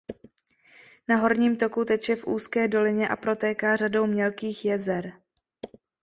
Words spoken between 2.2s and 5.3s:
úzké dolině a protéká řadou mělkých jezer.